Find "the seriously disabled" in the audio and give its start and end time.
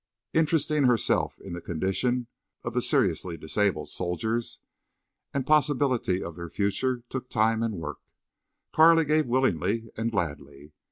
2.73-3.89